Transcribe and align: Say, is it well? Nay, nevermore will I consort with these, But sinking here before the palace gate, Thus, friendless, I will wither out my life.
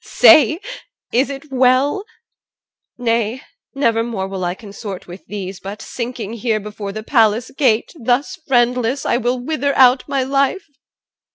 Say, 0.03 0.59
is 1.13 1.29
it 1.29 1.51
well? 1.51 2.05
Nay, 2.97 3.43
nevermore 3.75 4.27
will 4.27 4.43
I 4.43 4.55
consort 4.55 5.05
with 5.05 5.23
these, 5.27 5.59
But 5.59 5.79
sinking 5.79 6.33
here 6.33 6.59
before 6.59 6.91
the 6.91 7.03
palace 7.03 7.51
gate, 7.51 7.93
Thus, 8.03 8.35
friendless, 8.47 9.05
I 9.05 9.17
will 9.17 9.37
wither 9.39 9.77
out 9.77 10.03
my 10.09 10.23
life. 10.23 10.65